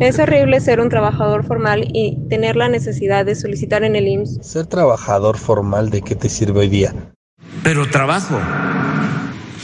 Es 0.00 0.20
horrible 0.20 0.60
ser 0.60 0.80
un 0.80 0.90
trabajador 0.90 1.44
formal 1.44 1.88
y 1.92 2.16
tener 2.28 2.54
la 2.54 2.68
necesidad 2.68 3.26
de 3.26 3.34
solicitar 3.34 3.82
en 3.82 3.96
el 3.96 4.06
IMSS. 4.06 4.46
Ser 4.46 4.66
trabajador 4.66 5.36
formal, 5.38 5.90
¿de 5.90 6.02
qué 6.02 6.14
te 6.14 6.28
sirve 6.28 6.60
hoy 6.60 6.68
día? 6.68 6.94
Pero 7.64 7.84
trabajo 7.90 8.38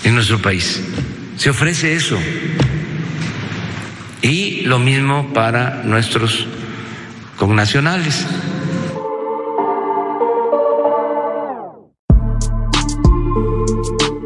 en 0.02 0.14
nuestro 0.14 0.42
país. 0.42 0.82
Se 1.36 1.50
ofrece 1.50 1.94
eso. 1.94 2.16
Y 4.22 4.62
lo 4.62 4.80
mismo 4.80 5.32
para 5.32 5.84
nuestros 5.84 6.48
connacionales. 7.38 8.26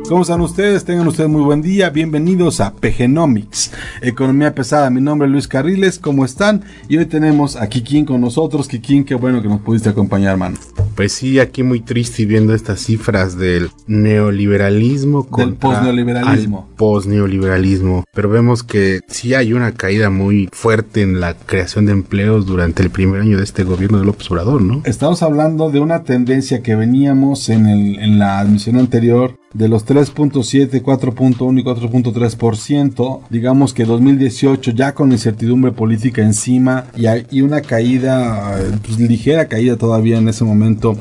¿Cómo 0.08 0.22
están 0.22 0.40
ustedes? 0.40 0.86
Tengan 0.86 1.06
ustedes 1.06 1.28
muy 1.28 1.42
buen 1.42 1.60
día. 1.60 1.90
Bienvenidos 1.90 2.62
a 2.62 2.72
PGnomics, 2.72 3.67
Economía 4.02 4.54
Pesada. 4.54 4.90
Mi 4.90 5.00
nombre 5.00 5.26
es 5.26 5.32
Luis 5.32 5.48
Carriles. 5.48 5.98
¿Cómo 5.98 6.24
están? 6.24 6.62
Y 6.88 6.96
hoy 6.96 7.06
tenemos 7.06 7.56
a 7.56 7.68
Kikín 7.68 8.04
con 8.04 8.20
nosotros. 8.20 8.68
Kikín, 8.68 9.04
qué 9.04 9.14
bueno 9.14 9.42
que 9.42 9.48
nos 9.48 9.60
pudiste 9.60 9.88
acompañar, 9.88 10.36
mano. 10.36 10.56
Pues 10.94 11.12
sí, 11.12 11.38
aquí 11.38 11.62
muy 11.62 11.80
triste 11.80 12.24
viendo 12.26 12.54
estas 12.54 12.80
cifras 12.80 13.36
del 13.36 13.70
neoliberalismo 13.86 15.22
Del 15.22 15.30
contra 15.30 15.70
posneoliberalismo. 15.70 16.66
al 16.68 16.76
posneoliberalismo. 16.76 18.04
Pero 18.12 18.28
vemos 18.28 18.62
que 18.62 19.00
sí 19.08 19.34
hay 19.34 19.52
una 19.52 19.72
caída 19.72 20.10
muy 20.10 20.48
fuerte 20.52 21.02
en 21.02 21.20
la 21.20 21.34
creación 21.34 21.86
de 21.86 21.92
empleos 21.92 22.46
durante 22.46 22.82
el 22.82 22.90
primer 22.90 23.20
año 23.20 23.36
de 23.36 23.44
este 23.44 23.64
gobierno 23.64 23.98
de 23.98 24.06
López 24.06 24.30
Obrador, 24.30 24.62
¿no? 24.62 24.82
Estamos 24.84 25.22
hablando 25.22 25.70
de 25.70 25.80
una 25.80 26.02
tendencia 26.02 26.62
que 26.62 26.74
veníamos 26.74 27.48
en, 27.48 27.66
el, 27.66 27.98
en 28.00 28.18
la 28.18 28.38
admisión 28.40 28.76
anterior 28.76 29.38
de 29.54 29.68
los 29.68 29.86
3.7, 29.86 30.82
4.1 30.82 31.60
y 31.60 31.64
4.3%. 31.64 33.20
Digamos 33.30 33.72
que 33.72 33.84
2018 33.84 34.72
ya 34.72 34.94
con 34.94 35.12
incertidumbre 35.12 35.72
política 35.72 36.22
encima 36.22 36.86
y, 36.96 37.40
una 37.40 37.62
caída, 37.62 38.58
pues, 38.84 38.98
ligera 38.98 39.48
caída 39.48 39.76
todavía 39.76 40.18
en 40.18 40.28
ese 40.28 40.44
momento 40.44 40.96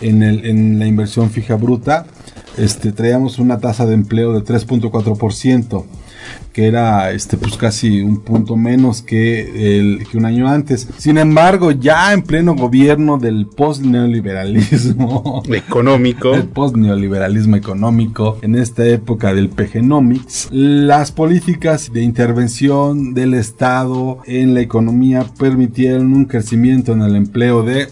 en 0.00 0.78
la 0.78 0.86
inversión 0.86 1.30
fija 1.30 1.56
bruta. 1.56 2.06
Este, 2.56 2.92
traíamos 2.92 3.38
una 3.38 3.58
tasa 3.58 3.86
de 3.86 3.94
empleo 3.94 4.32
de 4.32 4.40
3.4%, 4.40 5.84
que 6.52 6.66
era 6.66 7.12
este, 7.12 7.36
pues 7.36 7.56
casi 7.56 8.02
un 8.02 8.20
punto 8.20 8.56
menos 8.56 9.02
que, 9.02 9.78
el, 9.78 10.06
que 10.08 10.18
un 10.18 10.24
año 10.24 10.48
antes. 10.48 10.88
Sin 10.98 11.18
embargo, 11.18 11.70
ya 11.70 12.12
en 12.12 12.22
pleno 12.22 12.54
gobierno 12.54 13.18
del 13.18 13.46
post-neoliberalismo, 13.46 15.42
Económico. 15.52 16.34
el 16.34 16.44
post-neoliberalismo 16.44 17.56
económico, 17.56 18.38
en 18.42 18.56
esta 18.56 18.84
época 18.86 19.34
del 19.34 19.48
PGnomics, 19.48 20.48
las 20.50 21.12
políticas 21.12 21.92
de 21.92 22.02
intervención 22.02 23.14
del 23.14 23.34
Estado 23.34 24.18
en 24.26 24.54
la 24.54 24.60
economía 24.60 25.26
permitieron 25.38 26.12
un 26.12 26.24
crecimiento 26.24 26.92
en 26.92 27.02
el 27.02 27.16
empleo 27.16 27.62
de 27.62 27.88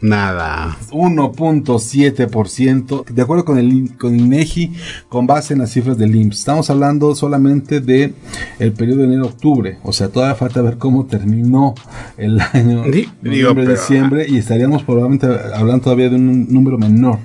Nada. 0.00 0.78
1.7%, 0.92 3.04
de 3.04 3.22
acuerdo 3.22 3.44
con 3.44 3.58
el 3.58 3.96
con 3.98 4.18
INEGI, 4.18 4.72
con 5.08 5.26
base 5.26 5.52
en 5.54 5.60
las 5.60 5.70
cifras 5.70 5.96
del 5.98 6.14
IMSS. 6.14 6.38
Estamos 6.40 6.70
hablando 6.70 7.14
solamente 7.14 7.80
de 7.80 8.14
el 8.58 8.72
periodo 8.72 8.98
de 9.00 9.04
enero-octubre, 9.04 9.78
o 9.82 9.92
sea, 9.92 10.08
todavía 10.08 10.34
falta 10.34 10.62
ver 10.62 10.78
cómo 10.78 11.04
terminó 11.06 11.74
el 12.16 12.40
año 12.52 12.84
noviembre, 13.22 13.64
pero- 13.66 13.70
diciembre 13.72 14.26
y 14.28 14.38
estaríamos 14.38 14.82
probablemente 14.84 15.26
hablando 15.54 15.84
todavía 15.84 16.08
de 16.08 16.16
un 16.16 16.46
número 16.52 16.78
menor. 16.78 17.18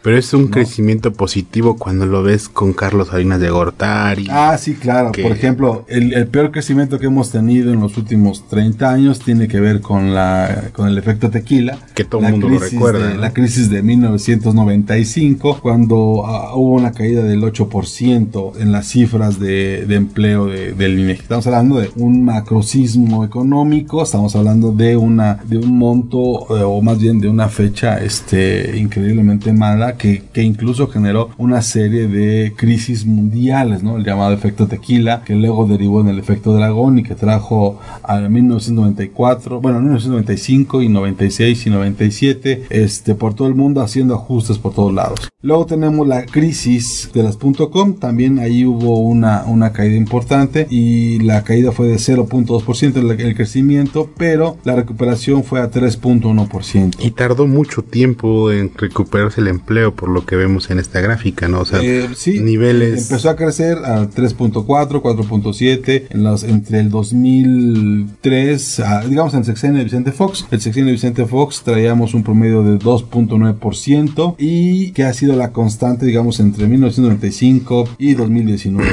Pero 0.00 0.16
es 0.16 0.32
un 0.32 0.46
crecimiento 0.46 1.12
positivo 1.12 1.76
cuando 1.76 2.06
lo 2.06 2.22
ves 2.22 2.48
con 2.48 2.72
Carlos 2.72 3.08
Salinas 3.08 3.40
de 3.40 3.50
Gortari. 3.50 4.28
Ah, 4.30 4.56
sí, 4.58 4.74
claro. 4.74 5.10
que- 5.12 5.22
Por 5.22 5.32
ejemplo, 5.32 5.84
el, 5.88 6.14
el 6.14 6.28
peor 6.28 6.50
crecimiento 6.52 6.98
que 6.98 7.06
hemos 7.06 7.30
tenido 7.32 7.72
en 7.72 7.80
los 7.80 7.96
últimos 7.98 8.46
30 8.48 8.90
años 8.90 9.18
tiene 9.18 9.48
que 9.48 9.58
ver 9.60 9.80
con 9.80 10.14
la 10.14 10.70
con 10.72 10.88
el 10.88 10.96
efecto 10.98 11.30
tequila. 11.30 11.78
Que 11.94 12.04
todo 12.04 12.24
el 12.24 12.30
mundo 12.30 12.48
lo 12.48 12.58
recuerda, 12.60 13.08
de- 13.08 13.14
¿no? 13.14 13.20
La 13.20 13.32
crisis 13.32 13.70
de 13.70 13.82
1995, 13.82 15.58
cuando 15.60 16.24
ah, 16.26 16.54
hubo 16.54 16.74
una 16.74 16.92
caída 16.92 17.22
del 17.24 17.42
8% 17.42 18.52
en 18.60 18.72
las 18.72 18.86
cifras 18.86 19.38
de, 19.40 19.84
de 19.86 19.94
empleo 19.96 20.46
de- 20.46 20.72
del 20.72 20.98
INEGI. 20.98 21.22
Estamos 21.22 21.46
hablando 21.48 21.80
de 21.80 21.90
un 21.96 22.24
macrocismo 22.24 23.24
económico, 23.24 24.02
estamos 24.04 24.34
hablando 24.36 24.72
de 24.72 24.96
una 24.96 25.40
de 25.44 25.58
un 25.58 25.76
monto 25.76 26.56
eh, 26.56 26.62
o 26.62 26.80
más 26.82 26.98
bien 26.98 27.18
de 27.20 27.28
una 27.28 27.48
fecha 27.48 27.98
este 27.98 28.76
increíblemente 28.78 29.52
mala 29.52 29.87
que, 29.96 30.22
que 30.32 30.42
incluso 30.42 30.88
generó 30.88 31.30
una 31.38 31.62
serie 31.62 32.08
de 32.08 32.54
crisis 32.56 33.06
mundiales, 33.06 33.82
¿no? 33.82 33.96
El 33.96 34.04
llamado 34.04 34.32
efecto 34.32 34.66
tequila, 34.66 35.22
que 35.24 35.34
luego 35.34 35.66
derivó 35.66 36.00
en 36.00 36.08
el 36.08 36.18
efecto 36.18 36.52
dragón 36.52 36.98
y 36.98 37.02
que 37.02 37.14
trajo 37.14 37.78
a 38.02 38.18
1994, 38.20 39.60
bueno, 39.60 39.80
1995 39.80 40.82
y 40.82 40.88
96 40.88 41.66
y 41.66 41.70
97, 41.70 42.64
este, 42.70 43.14
por 43.14 43.34
todo 43.34 43.48
el 43.48 43.54
mundo 43.54 43.80
haciendo 43.80 44.14
ajustes 44.14 44.58
por 44.58 44.74
todos 44.74 44.92
lados. 44.92 45.28
Luego 45.40 45.66
tenemos 45.66 46.06
la 46.06 46.26
crisis 46.26 47.10
de 47.14 47.22
las 47.22 47.36
.com, 47.36 47.94
también 47.94 48.38
ahí 48.40 48.64
hubo 48.64 48.98
una, 48.98 49.44
una 49.46 49.72
caída 49.72 49.96
importante 49.96 50.66
y 50.68 51.20
la 51.20 51.44
caída 51.44 51.70
fue 51.70 51.86
de 51.86 51.94
0.2% 51.94 52.96
el, 52.96 53.20
el 53.20 53.36
crecimiento, 53.36 54.10
pero 54.18 54.56
la 54.64 54.74
recuperación 54.74 55.44
fue 55.44 55.60
a 55.60 55.70
3.1%. 55.70 56.96
Y 56.98 57.12
tardó 57.12 57.46
mucho 57.46 57.82
tiempo 57.82 58.50
en 58.50 58.72
recuperarse 58.76 59.40
el 59.40 59.48
empleo, 59.48 59.77
por 59.94 60.08
lo 60.08 60.24
que 60.26 60.36
vemos 60.36 60.70
en 60.70 60.78
esta 60.78 61.00
gráfica, 61.00 61.48
¿no? 61.48 61.60
O 61.60 61.64
sea, 61.64 61.80
Eh, 61.82 62.08
sí, 62.16 62.40
niveles. 62.40 63.02
Empezó 63.10 63.30
a 63.30 63.36
crecer 63.36 63.78
a 63.78 64.08
3.4, 64.08 65.00
4.7 65.02 66.06
en 66.10 66.22
los, 66.22 66.42
entre 66.44 66.80
el 66.80 66.90
2003, 66.90 68.80
a- 68.80 69.00
digamos 69.06 69.32
en 69.34 69.40
el 69.40 69.44
sexenio 69.46 69.78
de 69.78 69.84
Vicente 69.84 70.12
Fox. 70.12 70.46
El 70.50 70.60
sexenio 70.60 70.86
de 70.86 70.92
Vicente 70.92 71.24
Fox 71.26 71.62
traíamos 71.64 72.14
un 72.14 72.22
promedio 72.22 72.62
de 72.62 72.78
2.9% 72.78 74.34
y 74.38 74.90
que 74.92 75.04
ha 75.04 75.12
sido 75.12 75.36
la 75.36 75.52
constante, 75.52 76.06
digamos, 76.06 76.40
entre 76.40 76.66
1995 76.66 77.88
y 77.98 78.14
2019. 78.14 78.88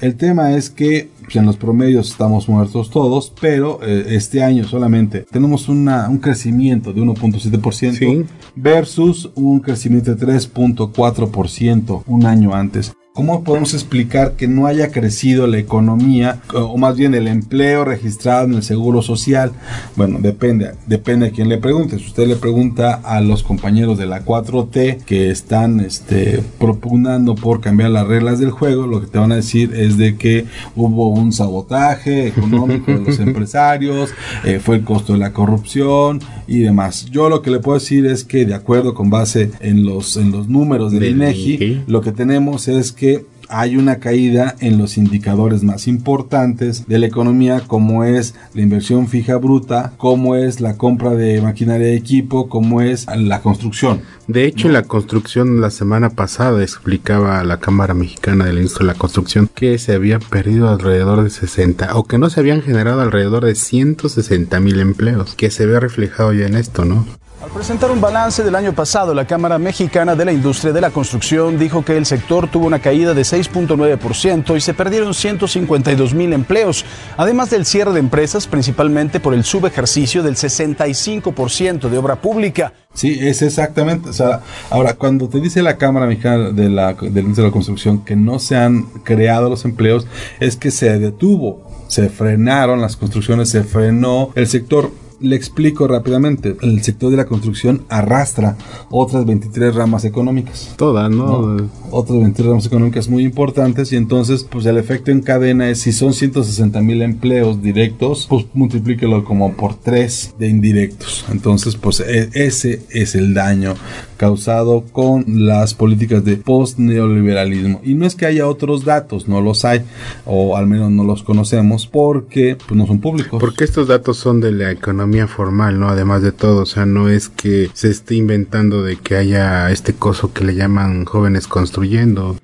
El 0.00 0.16
tema 0.16 0.54
es 0.56 0.70
que 0.70 1.08
pues, 1.24 1.36
en 1.36 1.46
los 1.46 1.56
promedios 1.56 2.10
estamos 2.10 2.48
muertos 2.48 2.90
todos, 2.90 3.32
pero 3.40 3.80
eh, 3.82 4.04
este 4.16 4.42
año 4.42 4.64
solamente 4.64 5.24
tenemos 5.30 5.68
una, 5.68 6.08
un 6.08 6.18
crecimiento 6.18 6.92
de 6.92 7.00
1.7% 7.00 7.92
Sí. 7.98 8.24
versus 8.54 9.30
un 9.34 9.60
crecimiento 9.60 10.14
de 10.14 10.26
3.4% 10.26 12.02
un 12.06 12.26
año 12.26 12.54
antes. 12.54 12.92
¿Cómo 13.16 13.44
podemos 13.44 13.74
explicar 13.74 14.32
que 14.32 14.48
no 14.48 14.66
haya 14.66 14.90
crecido 14.90 15.46
la 15.46 15.58
economía 15.58 16.40
o 16.52 16.76
más 16.76 16.96
bien 16.96 17.14
el 17.14 17.28
empleo 17.28 17.84
registrado 17.84 18.46
en 18.46 18.54
el 18.54 18.64
seguro 18.64 19.02
social? 19.02 19.52
Bueno, 19.94 20.18
depende, 20.20 20.72
depende 20.88 21.28
a 21.28 21.30
quién 21.30 21.48
le 21.48 21.58
pregunte. 21.58 21.96
Si 22.00 22.06
usted 22.06 22.26
le 22.26 22.34
pregunta 22.34 22.94
a 23.04 23.20
los 23.20 23.44
compañeros 23.44 23.98
de 23.98 24.06
la 24.06 24.24
4T 24.24 25.04
que 25.04 25.30
están 25.30 25.78
este, 25.78 26.42
propugnando 26.58 27.36
por 27.36 27.60
cambiar 27.60 27.90
las 27.90 28.08
reglas 28.08 28.40
del 28.40 28.50
juego, 28.50 28.88
lo 28.88 29.00
que 29.00 29.06
te 29.06 29.16
van 29.16 29.30
a 29.30 29.36
decir 29.36 29.72
es 29.76 29.96
de 29.96 30.16
que 30.16 30.46
hubo 30.74 31.06
un 31.06 31.32
sabotaje 31.32 32.26
económico 32.26 32.90
de 32.90 32.98
los 32.98 33.18
empresarios, 33.20 34.10
eh, 34.42 34.58
fue 34.58 34.74
el 34.74 34.82
costo 34.82 35.12
de 35.12 35.20
la 35.20 35.32
corrupción 35.32 36.18
y 36.48 36.58
demás. 36.58 37.04
Yo 37.12 37.28
lo 37.28 37.42
que 37.42 37.52
le 37.52 37.60
puedo 37.60 37.78
decir 37.78 38.06
es 38.06 38.24
que 38.24 38.44
de 38.44 38.54
acuerdo 38.54 38.92
con 38.92 39.08
base 39.08 39.52
en 39.60 39.86
los, 39.86 40.16
en 40.16 40.32
los 40.32 40.48
números 40.48 40.90
del 40.90 41.02
Del 41.02 41.10
INEGI, 41.12 41.54
INEGI. 41.54 41.84
lo 41.86 42.00
que 42.00 42.10
tenemos 42.10 42.66
es 42.66 42.90
que 42.90 43.03
hay 43.48 43.76
una 43.76 43.98
caída 43.98 44.56
en 44.60 44.78
los 44.78 44.96
indicadores 44.96 45.62
más 45.62 45.86
importantes 45.86 46.86
de 46.86 46.98
la 46.98 47.06
economía 47.06 47.62
como 47.66 48.04
es 48.04 48.34
la 48.54 48.62
inversión 48.62 49.08
fija 49.08 49.36
bruta, 49.36 49.92
como 49.96 50.36
es 50.36 50.60
la 50.60 50.76
compra 50.76 51.10
de 51.10 51.40
maquinaria 51.40 51.86
de 51.86 51.96
equipo, 51.96 52.48
como 52.48 52.80
es 52.80 53.06
la 53.16 53.42
construcción. 53.42 54.02
De 54.26 54.46
hecho, 54.46 54.68
la 54.68 54.82
construcción 54.82 55.60
la 55.60 55.70
semana 55.70 56.10
pasada 56.10 56.62
explicaba 56.62 57.44
la 57.44 57.60
Cámara 57.60 57.94
Mexicana 57.94 58.46
de 58.46 58.54
la 58.54 58.60
Industria 58.60 58.88
de 58.88 58.92
la 58.94 58.98
Construcción 58.98 59.50
que 59.54 59.78
se 59.78 59.94
había 59.94 60.18
perdido 60.18 60.68
alrededor 60.68 61.22
de 61.22 61.30
60 61.30 61.96
o 61.96 62.04
que 62.04 62.18
no 62.18 62.30
se 62.30 62.40
habían 62.40 62.62
generado 62.62 63.02
alrededor 63.02 63.44
de 63.44 63.54
160 63.54 64.60
mil 64.60 64.80
empleos, 64.80 65.34
que 65.34 65.50
se 65.50 65.66
ve 65.66 65.78
reflejado 65.78 66.32
ya 66.32 66.46
en 66.46 66.56
esto, 66.56 66.84
¿no? 66.84 67.04
Presentar 67.52 67.90
un 67.90 68.00
balance 68.00 68.42
del 68.42 68.54
año 68.54 68.72
pasado, 68.72 69.12
la 69.12 69.26
Cámara 69.26 69.58
Mexicana 69.58 70.14
de 70.14 70.24
la 70.24 70.32
Industria 70.32 70.72
de 70.72 70.80
la 70.80 70.90
Construcción 70.90 71.58
dijo 71.58 71.84
que 71.84 71.96
el 71.96 72.06
sector 72.06 72.48
tuvo 72.48 72.66
una 72.66 72.78
caída 72.78 73.14
de 73.14 73.22
6.9% 73.22 74.56
y 74.56 74.60
se 74.60 74.74
perdieron 74.74 75.14
152 75.14 76.14
mil 76.14 76.32
empleos, 76.32 76.84
además 77.16 77.50
del 77.50 77.66
cierre 77.66 77.92
de 77.92 78.00
empresas, 78.00 78.46
principalmente 78.46 79.20
por 79.20 79.34
el 79.34 79.44
subejercicio 79.44 80.22
del 80.22 80.36
65% 80.36 81.88
de 81.88 81.98
obra 81.98 82.16
pública. 82.16 82.72
Sí, 82.94 83.18
es 83.20 83.42
exactamente. 83.42 84.08
O 84.08 84.12
sea, 84.12 84.40
ahora, 84.70 84.94
cuando 84.94 85.28
te 85.28 85.40
dice 85.40 85.62
la 85.62 85.76
Cámara 85.76 86.06
Mexicana 86.06 86.50
de 86.50 86.68
la, 86.68 86.94
de 86.94 87.42
la 87.42 87.50
Construcción 87.50 88.04
que 88.04 88.16
no 88.16 88.38
se 88.38 88.56
han 88.56 88.84
creado 89.02 89.50
los 89.50 89.64
empleos, 89.64 90.06
es 90.40 90.56
que 90.56 90.70
se 90.70 90.98
detuvo, 90.98 91.62
se 91.88 92.08
frenaron 92.08 92.80
las 92.80 92.96
construcciones, 92.96 93.50
se 93.50 93.64
frenó 93.64 94.30
el 94.36 94.46
sector 94.46 94.92
le 95.24 95.36
explico 95.36 95.88
rápidamente. 95.88 96.56
El 96.60 96.82
sector 96.82 97.10
de 97.10 97.16
la 97.16 97.24
construcción 97.24 97.84
arrastra 97.88 98.56
otras 98.90 99.24
23 99.24 99.74
ramas 99.74 100.04
económicas. 100.04 100.74
Todas, 100.76 101.10
¿no? 101.10 101.56
Otras 101.90 102.18
23 102.18 102.46
ramas 102.46 102.66
económicas 102.66 103.08
muy 103.08 103.24
importantes 103.24 103.92
y 103.92 103.96
entonces 103.96 104.44
pues 104.44 104.66
el 104.66 104.76
efecto 104.76 105.10
en 105.10 105.22
cadena 105.22 105.68
es 105.70 105.80
si 105.80 105.92
son 105.92 106.12
160 106.12 106.80
mil 106.80 107.02
empleos 107.02 107.62
directos, 107.62 108.26
pues 108.28 108.46
multiplíquelo 108.52 109.24
como 109.24 109.54
por 109.54 109.74
3 109.74 110.34
de 110.38 110.48
indirectos. 110.48 111.24
Entonces 111.30 111.76
pues 111.76 112.00
e, 112.00 112.30
ese 112.34 112.82
es 112.90 113.14
el 113.14 113.34
daño 113.34 113.74
causado 114.16 114.84
con 114.92 115.24
las 115.46 115.74
políticas 115.74 116.24
de 116.24 116.36
post-neoliberalismo. 116.36 117.80
Y 117.82 117.94
no 117.94 118.06
es 118.06 118.14
que 118.14 118.26
haya 118.26 118.46
otros 118.48 118.84
datos, 118.84 119.28
no 119.28 119.40
los 119.40 119.64
hay, 119.64 119.82
o 120.24 120.56
al 120.56 120.66
menos 120.66 120.90
no 120.90 121.04
los 121.04 121.22
conocemos, 121.22 121.86
porque 121.86 122.56
pues, 122.56 122.76
no 122.76 122.86
son 122.86 123.00
públicos. 123.00 123.40
Porque 123.40 123.64
estos 123.64 123.88
datos 123.88 124.16
son 124.16 124.40
de 124.40 124.52
la 124.52 124.70
economía 124.70 125.13
formal, 125.28 125.78
¿no? 125.78 125.88
Además 125.88 126.22
de 126.22 126.32
todo, 126.32 126.62
o 126.62 126.66
sea, 126.66 126.86
no 126.86 127.08
es 127.08 127.28
que 127.28 127.70
se 127.72 127.88
esté 127.88 128.14
inventando 128.16 128.82
de 128.82 128.96
que 128.96 129.16
haya 129.16 129.70
este 129.70 129.94
coso 129.94 130.32
que 130.32 130.44
le 130.44 130.54
llaman 130.54 131.04
jóvenes 131.04 131.46
construyendo. 131.46 132.38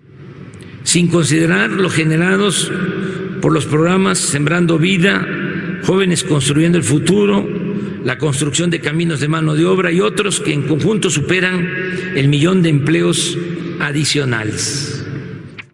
Sin 0.82 1.08
considerar 1.08 1.70
los 1.70 1.93
generados 1.93 2.70
por 3.43 3.52
los 3.52 3.67
programas 3.67 4.19
Sembrando 4.19 4.78
Vida, 4.78 5.26
Jóvenes 5.84 6.25
Construyendo 6.25 6.78
el 6.78 6.84
Futuro, 6.84 7.46
la 8.05 8.19
construcción 8.19 8.70
de 8.70 8.81
caminos 8.81 9.20
de 9.20 9.28
mano 9.28 9.55
de 9.55 9.64
obra 9.66 9.93
y 9.93 10.00
otros 10.00 10.40
que 10.40 10.55
en 10.55 10.62
conjunto 10.62 11.11
superan 11.11 11.69
el 12.14 12.28
millón 12.28 12.62
de 12.62 12.70
empleos 12.70 13.37
adicionales. 13.81 15.00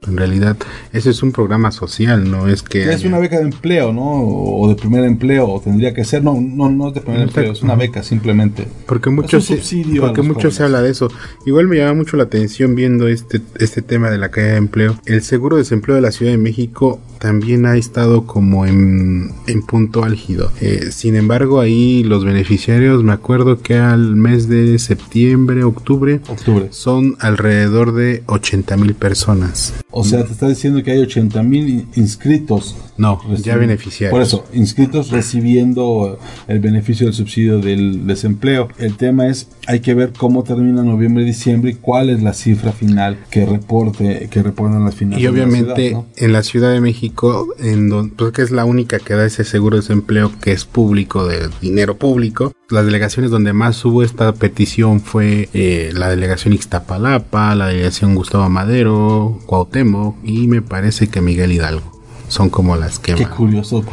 En 0.06 0.16
realidad, 0.16 0.56
ese 0.92 1.10
es 1.10 1.22
un 1.22 1.32
programa 1.32 1.72
social, 1.72 2.30
no 2.30 2.48
es 2.48 2.62
que... 2.62 2.90
Es 2.92 3.04
una 3.04 3.18
beca 3.18 3.36
de 3.38 3.44
empleo, 3.44 3.92
¿no? 3.92 4.02
O 4.02 4.68
de 4.68 4.76
primer 4.76 5.04
empleo, 5.04 5.48
o 5.48 5.60
tendría 5.60 5.92
que 5.94 6.04
ser, 6.04 6.22
no, 6.22 6.40
no, 6.40 6.70
no 6.70 6.88
es 6.88 6.94
de 6.94 7.00
primer 7.00 7.22
empleo, 7.22 7.52
es 7.52 7.62
una 7.62 7.74
beca 7.74 8.02
simplemente. 8.02 8.68
Porque 8.86 9.10
mucho, 9.10 9.40
se, 9.40 9.60
porque 10.00 10.22
mucho 10.22 10.50
se 10.50 10.62
habla 10.62 10.82
de 10.82 10.90
eso. 10.90 11.08
Igual 11.44 11.66
me 11.66 11.76
llama 11.76 11.94
mucho 11.94 12.16
la 12.16 12.24
atención 12.24 12.74
viendo 12.74 13.08
este, 13.08 13.40
este 13.58 13.82
tema 13.82 14.10
de 14.10 14.18
la 14.18 14.30
caída 14.30 14.52
de 14.52 14.56
empleo. 14.58 14.96
El 15.06 15.22
seguro 15.22 15.56
de 15.56 15.62
desempleo 15.62 15.96
de 15.96 16.02
la 16.02 16.12
Ciudad 16.12 16.32
de 16.32 16.38
México 16.38 17.00
también 17.18 17.66
ha 17.66 17.76
estado 17.76 18.26
como 18.26 18.66
en, 18.66 19.30
en 19.46 19.62
punto 19.62 20.04
álgido. 20.04 20.50
Eh, 20.60 20.90
sin 20.92 21.16
embargo, 21.16 21.60
ahí 21.60 22.02
los 22.04 22.24
beneficiarios, 22.24 23.02
me 23.02 23.12
acuerdo 23.12 23.60
que 23.60 23.78
al 23.78 24.16
mes 24.16 24.48
de 24.48 24.78
septiembre, 24.78 25.64
octubre, 25.64 26.20
octubre. 26.28 26.68
son 26.70 27.16
alrededor 27.20 27.94
de 27.94 28.22
80 28.26 28.76
mil 28.76 28.94
personas. 28.94 29.74
O 29.90 30.04
sea, 30.04 30.24
te 30.24 30.32
está 30.32 30.48
diciendo 30.48 30.82
que 30.82 30.92
hay 30.92 30.98
80 30.98 31.42
mil 31.42 31.86
inscritos. 31.96 32.76
No, 32.98 33.20
ya 33.36 33.56
beneficiarios. 33.56 34.10
Por 34.10 34.22
eso, 34.22 34.44
inscritos 34.52 35.10
recibiendo 35.10 36.18
el 36.48 36.60
beneficio 36.60 37.06
del 37.06 37.14
subsidio 37.14 37.58
del 37.58 38.06
desempleo. 38.06 38.68
El 38.78 38.96
tema 38.96 39.26
es, 39.26 39.48
hay 39.66 39.80
que 39.80 39.94
ver 39.94 40.12
cómo 40.12 40.44
termina 40.44 40.82
noviembre 40.82 41.22
y 41.22 41.26
diciembre 41.26 41.72
y 41.72 41.74
cuál 41.74 42.10
es 42.10 42.22
la 42.22 42.32
cifra 42.32 42.72
final 42.72 43.18
que 43.30 43.44
reporte, 43.44 44.28
que 44.30 44.42
reportan 44.42 44.84
las 44.84 44.94
finanzas. 44.94 45.22
Y 45.22 45.26
obviamente 45.26 45.96
en 46.16 46.32
la 46.32 46.42
Ciudad 46.42 46.72
de 46.72 46.80
México, 46.80 47.48
en 47.58 47.88
donde, 47.88 48.14
pues 48.16 48.32
que 48.32 48.42
es 48.42 48.50
la 48.50 48.64
única 48.64 48.98
que 48.98 49.14
da 49.14 49.26
ese 49.26 49.44
seguro 49.44 49.76
de 49.76 49.82
desempleo 49.82 50.32
que 50.40 50.52
es 50.52 50.64
público, 50.64 51.26
de 51.26 51.48
dinero 51.60 51.96
público, 51.96 52.52
las 52.70 52.84
delegaciones 52.84 53.30
donde 53.30 53.52
más 53.52 53.84
hubo 53.84 54.02
esta 54.02 54.32
petición 54.32 55.00
fue 55.00 55.48
eh, 55.52 55.90
la 55.94 56.08
delegación 56.08 56.54
Ixtapalapa, 56.54 57.54
la 57.54 57.68
delegación 57.68 58.14
Gustavo 58.14 58.48
Madero, 58.48 59.38
Cuauhtémoc 59.46 60.16
y 60.24 60.48
me 60.48 60.62
parece 60.62 61.08
que 61.08 61.20
Miguel 61.20 61.52
Hidalgo 61.52 61.95
son 62.28 62.50
como 62.50 62.76
las 62.76 62.98
que 62.98 63.14
Qué 63.14 63.26
curioso, 63.26 63.84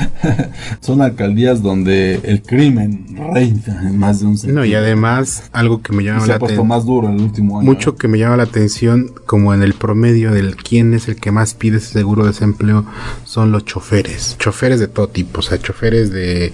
son 0.80 1.02
alcaldías 1.02 1.62
donde 1.62 2.20
el 2.22 2.42
crimen 2.42 3.16
reina 3.32 3.82
en 3.88 3.98
más 3.98 4.20
de 4.20 4.26
un 4.26 4.38
sentido. 4.38 4.60
No, 4.60 4.64
y 4.64 4.74
además 4.74 5.44
algo 5.52 5.82
que 5.82 5.92
me 5.92 6.04
llama 6.04 6.26
la 6.26 6.34
atención. 6.34 6.68
más 6.68 6.84
duro 6.84 7.08
en 7.08 7.14
el 7.14 7.22
último 7.22 7.58
año. 7.58 7.70
Mucho 7.70 7.96
que 7.96 8.08
me 8.08 8.18
llama 8.18 8.36
la 8.36 8.44
atención, 8.44 9.12
como 9.26 9.54
en 9.54 9.62
el 9.62 9.74
promedio 9.74 10.32
del 10.32 10.56
quién 10.56 10.94
es 10.94 11.08
el 11.08 11.16
que 11.16 11.32
más 11.32 11.54
pide 11.54 11.78
ese 11.78 11.92
seguro 11.92 12.24
de 12.24 12.30
desempleo, 12.30 12.84
son 13.32 13.50
los 13.50 13.64
choferes. 13.64 14.36
Choferes 14.38 14.78
de 14.78 14.88
todo 14.88 15.08
tipo, 15.08 15.40
o 15.40 15.42
sea, 15.42 15.58
choferes 15.58 16.12
de, 16.12 16.52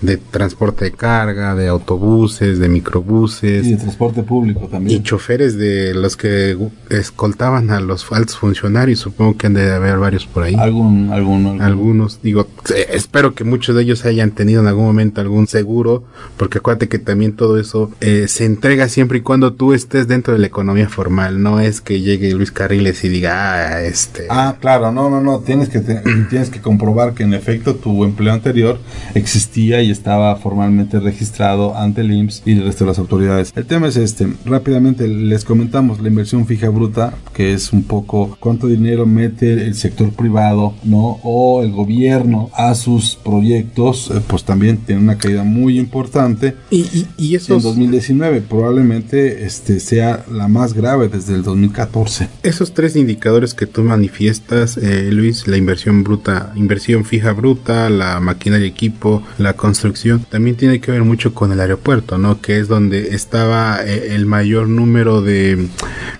de 0.00 0.16
transporte 0.16 0.84
de 0.84 0.92
carga, 0.92 1.56
de 1.56 1.66
autobuses, 1.66 2.60
de 2.60 2.68
microbuses. 2.68 3.66
Y 3.66 3.72
de 3.72 3.76
transporte 3.78 4.22
público 4.22 4.68
también. 4.68 5.00
Y 5.00 5.02
choferes 5.02 5.58
de 5.58 5.92
los 5.92 6.16
que 6.16 6.56
escoltaban 6.88 7.70
a 7.70 7.80
los 7.80 8.04
falsos 8.04 8.38
funcionarios, 8.38 9.00
supongo 9.00 9.36
que 9.36 9.48
han 9.48 9.54
de 9.54 9.72
haber 9.72 9.98
varios 9.98 10.24
por 10.24 10.44
ahí. 10.44 10.54
Algún, 10.54 11.10
algún, 11.12 11.60
Algunos, 11.60 12.22
digo, 12.22 12.46
espero 12.92 13.34
que 13.34 13.42
muchos 13.42 13.74
de 13.74 13.82
ellos 13.82 14.04
hayan 14.04 14.30
tenido 14.30 14.60
en 14.60 14.68
algún 14.68 14.84
momento 14.84 15.20
algún 15.20 15.48
seguro, 15.48 16.04
porque 16.36 16.58
acuérdate 16.58 16.88
que 16.88 17.00
también 17.00 17.32
todo 17.32 17.58
eso 17.58 17.90
eh, 18.00 18.28
se 18.28 18.44
entrega 18.44 18.88
siempre 18.88 19.18
y 19.18 19.22
cuando 19.22 19.54
tú 19.54 19.72
estés 19.72 20.06
dentro 20.06 20.32
de 20.32 20.38
la 20.38 20.46
economía 20.46 20.88
formal, 20.88 21.42
no 21.42 21.58
es 21.58 21.80
que 21.80 22.00
llegue 22.00 22.30
Luis 22.34 22.52
Carriles 22.52 23.02
y 23.02 23.08
diga, 23.08 23.32
ah, 23.34 23.82
este... 23.82 24.28
Ah, 24.30 24.54
claro, 24.60 24.92
no, 24.92 25.10
no, 25.10 25.20
no, 25.20 25.40
tienes 25.40 25.68
que, 25.68 25.80
tienes 26.24 26.50
que 26.50 26.60
comprobar 26.60 27.14
que 27.14 27.22
en 27.22 27.34
efecto 27.34 27.74
tu 27.76 28.04
empleo 28.04 28.32
anterior 28.32 28.78
existía 29.14 29.82
y 29.82 29.90
estaba 29.90 30.36
formalmente 30.36 31.00
registrado 31.00 31.76
ante 31.76 32.00
el 32.02 32.12
IMSS 32.12 32.42
y 32.46 32.52
el 32.52 32.64
resto 32.64 32.84
de 32.84 32.90
las 32.90 32.98
autoridades. 32.98 33.52
El 33.54 33.66
tema 33.66 33.88
es 33.88 33.96
este, 33.96 34.28
rápidamente 34.44 35.06
les 35.08 35.44
comentamos 35.44 36.00
la 36.00 36.08
inversión 36.08 36.46
fija 36.46 36.68
bruta, 36.68 37.14
que 37.32 37.52
es 37.52 37.72
un 37.72 37.82
poco 37.84 38.36
cuánto 38.40 38.66
dinero 38.66 39.06
mete 39.06 39.52
el 39.52 39.74
sector 39.74 40.10
privado 40.10 40.50
¿no? 40.84 41.20
O 41.22 41.62
el 41.62 41.72
gobierno 41.72 42.50
a 42.54 42.74
sus 42.74 43.16
proyectos, 43.16 44.10
eh, 44.10 44.20
pues 44.26 44.44
también 44.44 44.78
tiene 44.78 45.02
una 45.02 45.18
caída 45.18 45.44
muy 45.44 45.78
importante. 45.78 46.56
Y, 46.70 47.06
y, 47.16 47.34
En 47.34 47.60
2019 47.60 48.42
probablemente 48.42 49.44
este 49.44 49.80
sea 49.80 50.24
la 50.30 50.48
más 50.48 50.74
grave 50.74 51.08
desde 51.08 51.34
el 51.34 51.42
2014. 51.42 52.28
Esos 52.42 52.74
tres 52.74 52.96
indicadores 52.96 53.54
que 53.54 53.66
tú 53.66 53.82
manifiestas, 53.82 54.76
eh, 54.76 55.10
Luis, 55.12 55.46
la 55.46 55.56
inversión 55.56 56.04
bruta, 56.04 56.09
inversión 56.56 57.04
fija 57.04 57.32
bruta, 57.32 57.90
la 57.90 58.20
maquinaria 58.20 58.66
y 58.66 58.70
equipo, 58.70 59.22
la 59.38 59.54
construcción, 59.54 60.24
también 60.28 60.56
tiene 60.56 60.80
que 60.80 60.90
ver 60.90 61.04
mucho 61.04 61.34
con 61.34 61.52
el 61.52 61.60
aeropuerto, 61.60 62.18
¿no? 62.18 62.40
Que 62.40 62.58
es 62.58 62.68
donde 62.68 63.14
estaba 63.14 63.80
eh, 63.84 64.14
el 64.14 64.26
mayor 64.26 64.68
número 64.68 65.22
de, 65.22 65.68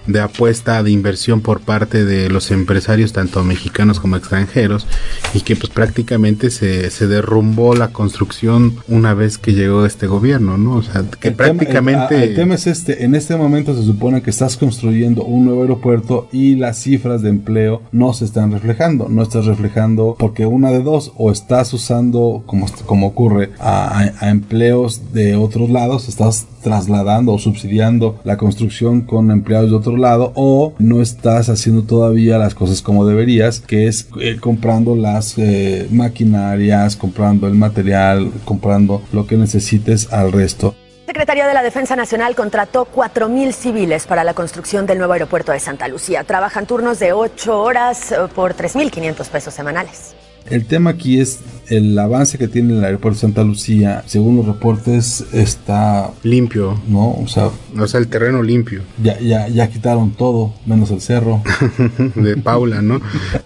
de 0.07 0.21
apuesta 0.21 0.83
de 0.83 0.91
inversión 0.91 1.41
por 1.41 1.61
parte 1.61 2.05
de 2.05 2.29
los 2.29 2.51
empresarios, 2.51 3.13
tanto 3.13 3.43
mexicanos 3.45 4.01
como 4.01 4.17
extranjeros 4.17 4.87
y 5.35 5.41
que 5.41 5.57
pues 5.57 5.71
prácticamente 5.71 6.51
se, 6.51 6.91
se 6.91 7.07
derrumbó 7.07 7.75
la 7.75 7.89
construcción 7.89 8.77
una 8.89 9.15
vez 9.15 9.39
que 9.39 9.53
llegó 9.53 9.87
este 9.87 10.07
gobierno, 10.07 10.59
¿no? 10.59 10.77
O 10.77 10.83
sea, 10.83 11.05
que 11.21 11.33
prácticamente... 11.33 12.25
el, 12.25 12.35
tema 12.35 12.55
es 12.55 12.67
este, 12.67 13.05
en 13.05 13.15
este 13.15 13.37
momento 13.37 13.75
se 13.75 13.85
supone 13.85 14.23
que 14.23 14.31
estás 14.31 14.57
construyendo 14.57 15.25
un 15.25 15.45
nuevo 15.45 15.63
aeropuerto 15.63 16.29
y 16.33 16.57
las 16.57 16.79
cifras 16.79 17.23
de 17.23 17.31
empleo 17.31 17.83
no 17.93 18.13
se 18.13 18.25
están 18.25 18.53
reflejando, 18.53 19.09
no 19.09 19.23
estás 19.23 19.47
reflejando 19.47 19.71
porque 20.19 20.47
una 20.47 20.71
de 20.71 20.83
dos, 20.83 21.13
o 21.17 21.31
estás 21.31 21.73
usando, 21.73 22.43
como, 22.47 22.67
como 22.87 23.09
ocurre, 23.09 23.51
a, 23.59 24.11
empleos 24.23 25.13
de 25.13 25.37
otros 25.37 25.71
lados, 25.71 26.09
estás 26.09 26.47
trasladando 26.63 27.33
o 27.33 27.39
subsidiando 27.39 28.21
la 28.25 28.37
construcción 28.37 29.03
con 29.03 29.31
empleados 29.31 29.71
de 29.71 29.77
otro 29.77 29.97
lado 29.97 30.33
o 30.35 30.75
no 30.79 31.01
estás 31.01 31.49
haciendo 31.49 31.83
todavía 31.85 32.39
las 32.39 32.55
cosas 32.55 32.83
como 32.83 33.07
deberías, 33.07 33.61
que 33.61 33.87
es 33.87 34.09
eh, 34.21 34.37
comprando 34.39 34.95
las 34.95 35.39
eh, 35.39 35.89
maquinarias, 35.91 36.97
comprando 36.97 37.47
el 37.47 37.55
material, 37.55 38.31
comprando 38.45 39.03
lo 39.13 39.27
que 39.27 39.37
necesites 39.37 40.13
al 40.13 40.33
resto. 40.33 40.75
Secretaría 41.11 41.49
de 41.49 41.55
la 41.55 41.65
Defensa 41.65 41.97
Nacional 41.97 42.37
contrató 42.37 42.87
4.000 42.87 43.51
civiles 43.51 44.07
para 44.07 44.23
la 44.23 44.33
construcción 44.33 44.87
del 44.87 44.99
nuevo 44.99 45.13
aeropuerto 45.13 45.51
de 45.51 45.59
Santa 45.59 45.89
Lucía. 45.89 46.23
Trabajan 46.23 46.67
turnos 46.67 47.01
de 47.01 47.13
8 47.13 47.61
horas 47.61 48.13
eh, 48.13 48.17
por 48.33 48.55
3.500 48.55 49.29
pesos 49.29 49.53
semanales. 49.53 50.15
El 50.49 50.67
tema 50.67 50.91
aquí 50.91 51.21
es 51.21 51.41
el 51.71 51.97
avance 51.99 52.37
que 52.37 52.49
tiene 52.49 52.77
el 52.77 52.85
aeropuerto 52.85 53.17
de 53.17 53.21
Santa 53.21 53.45
Lucía, 53.45 54.03
según 54.07 54.37
los 54.37 54.47
reportes, 54.47 55.25
está 55.33 56.11
limpio, 56.25 56.81
¿no? 56.89 57.13
O 57.13 57.29
sea, 57.29 57.51
o 57.79 57.87
sea, 57.87 58.01
el 58.01 58.09
terreno 58.09 58.43
limpio. 58.43 58.83
Ya, 59.03 59.19
ya, 59.21 59.47
ya 59.49 59.71
quitaron 59.71 60.11
todo, 60.13 60.53
menos 60.67 60.91
el 60.91 61.01
cerro. 61.01 61.43
de 62.17 62.37
Paula, 62.37 62.83
¿no? 62.83 63.01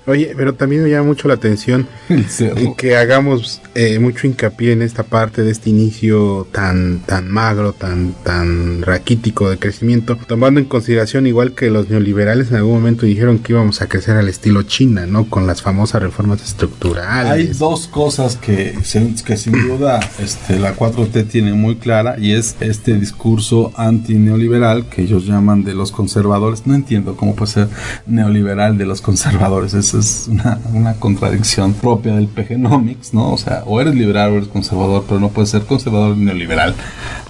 Oye, 0.06 0.32
pero 0.36 0.54
también 0.54 0.82
me 0.82 0.90
llama 0.90 1.08
mucho 1.08 1.28
la 1.28 1.34
atención 1.34 1.86
que 2.78 2.96
hagamos 2.96 3.60
eh, 3.74 3.98
mucho 3.98 4.26
hincapié 4.26 4.72
en 4.72 4.82
esta 4.82 5.02
parte 5.02 5.42
de 5.42 5.50
este 5.50 5.68
inicio 5.70 6.48
tan, 6.50 7.00
tan 7.00 7.30
magro, 7.30 7.74
tan, 7.74 8.12
tan 8.24 8.82
raquítico 8.82 9.50
de 9.50 9.58
crecimiento, 9.58 10.16
tomando 10.26 10.60
en 10.60 10.66
consideración 10.66 11.26
igual 11.26 11.52
que 11.52 11.70
los 11.70 11.90
neoliberales 11.90 12.50
en 12.50 12.56
algún 12.56 12.74
momento 12.74 13.04
dijeron 13.04 13.38
que 13.38 13.52
íbamos 13.52 13.82
a 13.82 13.88
crecer 13.88 14.16
al 14.16 14.28
estilo 14.28 14.62
China, 14.62 15.06
¿no? 15.06 15.26
Con 15.28 15.46
las 15.46 15.60
famosas 15.60 16.02
reformas 16.02 16.42
estructurales. 16.42 16.83
Hay 17.30 17.46
dos 17.48 17.86
cosas 17.86 18.36
que, 18.36 18.76
que 19.24 19.36
sin 19.36 19.52
duda 19.68 20.00
este, 20.18 20.58
la 20.58 20.76
4T 20.76 21.28
tiene 21.28 21.54
muy 21.54 21.76
clara 21.76 22.16
y 22.18 22.32
es 22.32 22.56
este 22.60 22.94
discurso 22.94 23.72
anti-neoliberal 23.76 24.86
que 24.86 25.02
ellos 25.02 25.26
llaman 25.26 25.64
de 25.64 25.74
los 25.74 25.92
conservadores. 25.92 26.66
No 26.66 26.74
entiendo 26.74 27.16
cómo 27.16 27.34
puede 27.34 27.52
ser 27.52 27.68
neoliberal 28.06 28.76
de 28.76 28.86
los 28.86 29.00
conservadores. 29.00 29.74
Esa 29.74 29.98
es 29.98 30.28
una, 30.28 30.58
una 30.72 30.94
contradicción 30.94 31.72
propia 31.74 32.14
del 32.14 32.28
PGnomics, 32.28 33.14
¿no? 33.14 33.32
O 33.32 33.38
sea, 33.38 33.62
o 33.66 33.80
eres 33.80 33.94
liberal 33.94 34.32
o 34.32 34.36
eres 34.36 34.48
conservador, 34.48 35.04
pero 35.08 35.20
no 35.20 35.30
puedes 35.30 35.50
ser 35.50 35.62
conservador 35.62 36.16
y 36.16 36.20
neoliberal 36.20 36.74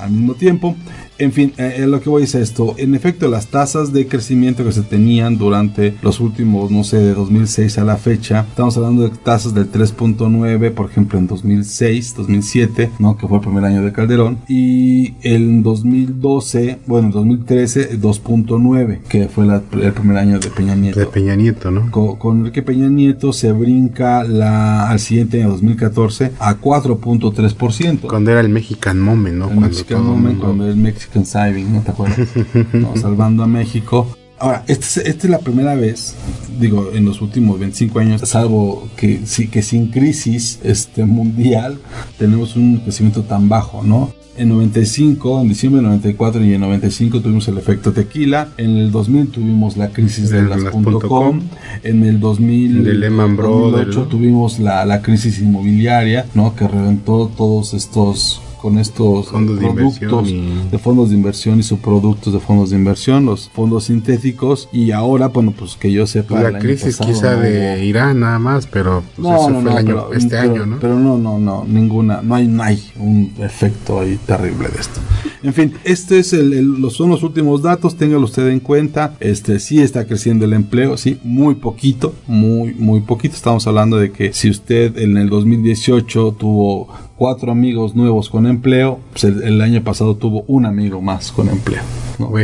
al 0.01 0.11
mismo 0.11 0.35
tiempo. 0.35 0.77
En 1.19 1.33
fin, 1.33 1.53
eh, 1.59 1.85
lo 1.87 2.01
que 2.01 2.11
voy 2.11 2.25
es 2.25 2.35
esto. 2.35 2.75
En 2.77 2.95
efecto, 2.95 3.29
las 3.29 3.47
tasas 3.47 3.93
de 3.93 4.09
crecimiento 4.09 4.65
que 4.65 4.73
se 4.73 4.83
tenían 4.83 5.39
durante 5.39 5.95
los 6.03 6.19
últimos, 6.21 6.71
no 6.71 6.83
sé, 6.83 6.99
de 6.99 7.15
2006 7.15 7.79
a 7.79 7.85
la 7.85 7.97
fecha, 7.97 8.47
estamos 8.49 8.77
hablando 8.77 9.03
de 9.03 9.11
tasas 9.11 9.55
del 9.55 9.71
3.9, 9.71 10.73
por 10.73 10.91
ejemplo, 10.91 11.19
en 11.19 11.27
2006, 11.27 12.15
2007, 12.17 12.91
¿no? 12.99 13.17
Que 13.17 13.29
fue 13.29 13.39
el 13.39 13.45
primer 13.45 13.65
año 13.65 13.83
de 13.83 13.93
Calderón. 13.93 14.39
Y 14.49 15.15
en 15.23 15.63
2012, 15.63 16.81
bueno, 16.87 17.07
en 17.09 17.13
2013, 17.13 18.01
2.9, 18.01 19.03
que 19.09 19.29
fue 19.29 19.47
el 19.47 19.93
primer 19.93 20.17
año 20.17 20.41
de 20.41 20.51
Peña 20.51 20.75
Nieto. 20.75 20.99
De 20.99 21.07
Peña 21.07 21.37
Nieto, 21.37 21.71
¿no? 21.71 21.91
Con, 21.91 22.47
el 22.47 22.53
que 22.53 22.63
Peña 22.63 22.89
Nieto 22.89 23.33
se 23.33 23.53
brinca 23.53 24.25
la, 24.25 24.89
al 24.91 24.99
siguiente 24.99 25.41
año, 25.41 25.51
2014, 25.51 26.33
a 26.41 26.57
4.3%. 26.57 28.01
Cuando 28.09 28.33
era 28.33 28.41
el 28.41 28.49
Mexican 28.49 29.01
Moment, 29.01 29.37
¿no? 29.37 29.51
El 29.51 29.61
Mexican 29.61 30.05
Moment, 30.05 30.41
cuando 30.41 30.67
el 30.67 30.77
Mexican 30.77 31.04
Saving, 31.25 31.73
¿no 31.73 31.81
te 31.81 31.91
acuerdas? 31.91 32.29
salvando 33.01 33.43
a 33.43 33.47
México. 33.47 34.07
Ahora, 34.39 34.65
esta 34.67 35.01
es, 35.01 35.25
la 35.25 35.39
primera 35.39 35.75
vez, 35.75 36.17
digo, 36.61 36.91
en 36.93 37.05
los 37.05 37.23
últimos 37.23 37.59
25 37.61 37.99
años, 38.01 38.21
salvo 38.29 38.89
que, 38.97 39.21
sí, 39.27 39.49
que 39.49 39.63
sin 39.63 39.91
crisis 39.91 40.59
este, 40.65 41.05
mundial, 41.05 41.79
tenemos 42.19 42.57
un 42.57 42.79
crecimiento 42.79 43.23
tan 43.23 43.49
bajo, 43.49 43.83
¿no? 43.85 44.13
En 44.37 44.49
95, 44.49 45.43
en 45.43 45.49
diciembre 45.49 45.81
de 45.81 45.87
94 45.87 46.45
y 46.45 46.55
en 46.55 46.61
95 46.61 47.21
tuvimos 47.21 47.47
el 47.47 47.57
efecto 47.57 47.93
tequila. 47.93 48.49
En 48.57 48.77
el 48.77 48.91
2000 48.91 49.29
tuvimos 49.29 49.77
la 49.77 49.91
crisis 49.91 50.29
de, 50.31 50.43
las, 50.43 50.65
.com. 50.65 51.41
En 51.85 52.03
el 52.03 52.19
2008 52.19 54.03
tuvimos 54.11 54.59
la, 54.59 54.85
la 54.85 55.03
crisis 55.03 55.39
inmobiliaria, 55.39 56.27
¿no? 56.35 56.57
Que 56.57 56.67
reventó 56.67 57.31
todos 57.37 57.75
estos 57.75 58.43
con 58.65 58.79
estos 58.79 59.29
fondos 59.29 59.59
productos 59.59 60.27
de, 60.27 60.69
de, 60.71 60.79
fondos 60.79 61.11
de 61.11 61.17
inversión 61.17 61.61
y 61.61 61.63
subproductos 61.63 62.33
de 62.33 62.41
fondos 62.41 62.71
de 62.71 62.77
inversión, 62.77 63.27
los 63.27 63.51
fondos 63.51 63.85
sintéticos 63.85 64.71
y 64.73 64.91
ahora, 64.91 65.29
bueno, 65.29 65.53
pues 65.53 65.77
que 65.77 65.93
yo 65.93 66.07
sepa... 66.07 66.41
La 66.41 66.59
crisis 66.59 66.97
quizá 66.97 67.37
de 67.37 67.85
Irán 67.85 68.21
nada 68.21 68.39
más, 68.39 68.67
pero 68.67 69.03
pues 69.17 69.29
no, 69.29 69.51
no, 69.51 69.83
no, 69.83 70.13
este 70.15 70.39
año, 70.39 70.65
¿no? 70.65 70.79
Pero 70.81 70.99
no, 70.99 71.19
no, 71.19 71.39
no, 71.39 71.67
ninguna, 71.69 72.23
no 72.23 72.37
hay, 72.37 72.47
no 72.47 72.63
hay 72.63 72.83
un 72.99 73.35
efecto 73.39 74.01
ahí 74.01 74.19
terrible 74.25 74.71
de 74.71 74.81
esto. 74.81 74.99
En 75.45 75.53
fin, 75.53 75.75
este 75.85 76.21
es 76.21 76.33
el, 76.33 76.81
los, 76.81 76.95
son 76.95 77.11
los 77.11 77.23
últimos 77.23 77.61
datos, 77.61 77.99
téngalo 77.99 78.25
usted 78.25 78.49
en 78.49 78.61
cuenta. 78.61 79.15
Este 79.21 79.61
sí 79.61 79.79
está 79.79 80.07
creciendo 80.07 80.47
el 80.47 80.55
empleo, 80.55 80.97
sí, 80.97 81.21
muy 81.23 81.57
poquito, 81.57 82.15
muy, 82.27 82.73
muy 82.73 83.01
poquito. 83.01 83.35
Estamos 83.37 83.67
hablando 83.67 83.99
de 83.99 84.11
que 84.11 84.33
si 84.33 84.49
usted 84.49 84.97
en 84.97 85.19
el 85.19 85.29
2018 85.29 86.37
tuvo 86.39 86.89
cuatro 87.19 87.53
amigos 87.53 87.95
nuevos 87.95 88.31
con 88.31 88.47
empleo, 88.47 89.01
pues 89.11 89.25
el, 89.25 89.61
año 89.61 89.85
pasado 89.85 90.17
tuvo 90.17 90.45
un 90.47 90.65
amigo 90.65 91.03
más 91.03 91.31
con 91.31 91.51
empleo. 91.51 91.83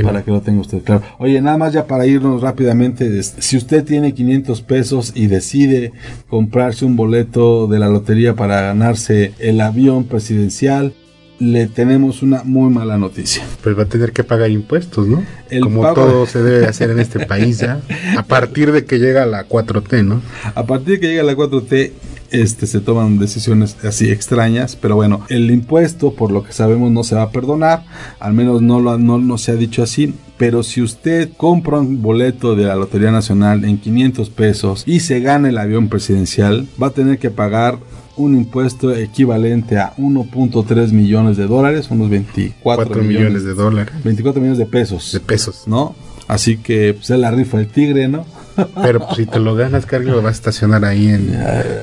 Para 0.02 0.23
que 0.23 0.30
lo 0.30 0.42
tenga 0.42 0.61
usted 0.61 0.83
claro. 0.83 1.02
Oye, 1.19 1.40
nada 1.40 1.57
más 1.57 1.73
ya 1.73 1.87
para 1.87 2.04
irnos 2.04 2.42
rápidamente, 2.42 3.23
si 3.23 3.57
usted 3.57 3.83
tiene 3.83 4.12
500 4.12 4.61
pesos 4.61 5.12
y 5.14 5.26
decide 5.26 5.92
comprarse 6.28 6.85
un 6.85 6.97
boleto 6.97 7.66
de 7.66 7.78
la 7.78 7.88
lotería 7.88 8.35
para 8.35 8.61
ganarse 8.61 9.33
el 9.38 9.61
avión 9.62 10.04
presidencial, 10.04 10.92
le 11.40 11.66
tenemos 11.66 12.23
una 12.23 12.44
muy 12.44 12.70
mala 12.70 12.99
noticia. 12.99 13.42
Pues 13.62 13.76
va 13.76 13.85
a 13.85 13.87
tener 13.87 14.12
que 14.12 14.23
pagar 14.23 14.50
impuestos, 14.50 15.09
¿no? 15.09 15.25
Como 15.62 15.92
todo 15.94 16.26
se 16.26 16.42
debe 16.42 16.66
hacer 16.66 16.90
en 16.90 17.00
este 17.00 17.26
país 17.26 17.59
ya. 17.59 17.80
A 18.16 18.23
partir 18.23 18.70
de 18.73 18.85
que 18.85 18.99
llega 18.99 19.26
la 19.26 19.49
4T, 19.49 20.04
¿no? 20.04 20.20
A 20.54 20.66
partir 20.66 20.94
de 20.94 21.00
que 21.00 21.09
llega 21.09 21.23
la 21.23 21.35
4T, 21.35 21.92
este, 22.30 22.66
se 22.66 22.80
toman 22.80 23.18
decisiones 23.18 23.76
así 23.85 24.11
extrañas, 24.11 24.76
pero 24.76 24.94
bueno, 24.94 25.25
el 25.30 25.50
impuesto, 25.50 26.14
por 26.14 26.30
lo 26.30 26.44
que 26.44 26.52
sabemos, 26.52 26.92
no 26.92 27.02
se 27.02 27.16
va 27.16 27.23
a 27.23 27.30
perdonar, 27.30 27.85
al 28.20 28.35
menos 28.35 28.62
no, 28.62 28.78
lo, 28.78 28.99
no, 28.99 29.18
no 29.18 29.38
se 29.38 29.50
ha 29.50 29.56
dicho 29.56 29.82
así, 29.82 30.14
pero 30.40 30.62
si 30.62 30.80
usted 30.80 31.28
compra 31.37 31.80
un 31.80 32.00
boleto 32.00 32.56
de 32.56 32.64
la 32.64 32.75
Lotería 32.75 33.11
Nacional 33.11 33.62
en 33.66 33.76
500 33.76 34.30
pesos 34.30 34.85
y 34.87 35.00
se 35.00 35.20
gana 35.20 35.50
el 35.50 35.59
avión 35.59 35.90
presidencial, 35.90 36.66
va 36.82 36.87
a 36.87 36.90
tener 36.92 37.18
que 37.18 37.28
pagar 37.28 37.76
un 38.16 38.35
impuesto 38.35 38.94
equivalente 38.94 39.78
a 39.78 39.94
1.3 39.99 40.92
millones 40.92 41.37
de 41.37 41.47
dólares, 41.47 41.88
unos 41.90 42.09
24 42.09 43.02
millones, 43.02 43.44
de 43.44 43.52
dólares. 43.52 43.92
24 44.02 44.40
millones 44.40 44.59
de 44.59 44.64
pesos. 44.64 45.12
De 45.12 45.20
pesos. 45.20 45.64
¿No? 45.66 45.94
Así 46.26 46.56
que 46.56 46.94
pues, 46.94 47.11
es 47.11 47.18
la 47.18 47.30
rifa 47.30 47.59
del 47.59 47.68
tigre, 47.68 48.09
¿no? 48.09 48.25
Pero 48.82 49.00
pues, 49.00 49.18
si 49.18 49.26
te 49.26 49.40
lo 49.40 49.54
ganas, 49.54 49.85
Carlos, 49.85 50.16
lo 50.16 50.23
vas 50.23 50.37
a 50.37 50.37
estacionar 50.37 50.87
ahí 50.87 51.09
en 51.09 51.35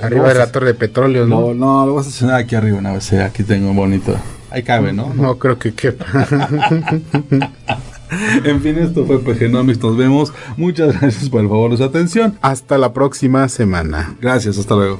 arriba 0.02 0.30
de 0.30 0.40
la 0.40 0.52
torre 0.52 0.68
de 0.70 0.74
petróleo, 0.74 1.28
¿no? 1.28 1.42
No, 1.42 1.54
no, 1.54 1.86
lo 1.86 1.94
vas 1.94 2.08
a 2.08 2.10
estacionar 2.10 2.38
aquí 2.38 2.56
arriba 2.56 2.80
una 2.80 2.94
vez. 2.94 3.14
Aquí 3.14 3.44
tengo 3.44 3.70
un 3.70 3.76
bonito. 3.76 4.16
Ahí 4.50 4.64
cabe, 4.64 4.94
¿no? 4.94 5.14
No, 5.14 5.38
creo 5.38 5.60
que 5.60 5.76
quepa. 5.76 6.08
en 8.44 8.62
fin, 8.62 8.78
esto 8.78 9.06
fue 9.06 9.20
PGnomics. 9.20 9.82
Nos 9.82 9.98
vemos. 9.98 10.34
Muchas 10.56 11.00
gracias 11.00 11.30
por 11.30 11.42
el 11.42 11.50
favor 11.50 11.72
de 11.72 11.78
su 11.78 11.84
atención. 11.84 12.38
Hasta 12.42 12.78
la 12.78 12.94
próxima 12.94 13.48
semana. 13.50 14.16
Gracias, 14.22 14.58
hasta 14.58 14.76
luego. 14.76 15.00